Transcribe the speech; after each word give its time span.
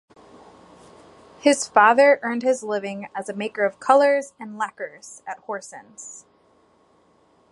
His 1.41 1.67
father 1.67 2.17
earned 2.23 2.41
his 2.41 2.63
living 2.63 3.07
as 3.13 3.29
a 3.29 3.35
maker 3.35 3.63
of 3.65 3.79
colours 3.79 4.33
and 4.39 4.57
lacquers 4.57 5.21
at 5.27 5.45
Horsens. 5.45 6.23